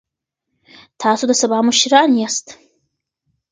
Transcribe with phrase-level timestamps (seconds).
[1.01, 2.47] تاسو د سبا مشران یاست.